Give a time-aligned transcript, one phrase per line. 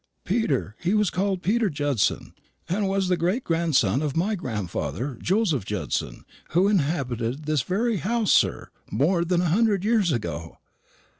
[0.23, 0.75] "Peter.
[0.79, 2.33] He was called Peter Judson;
[2.67, 8.33] and was the great grandson of my grandfather, Joseph Judson, who inhabited this very house,
[8.33, 10.57] sir, more than a hundred years ago.